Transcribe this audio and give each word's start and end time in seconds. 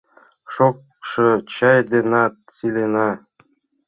Шокшо 0.53 1.27
чай 1.53 1.79
денат 1.91 2.33
сийлена. 2.55 3.09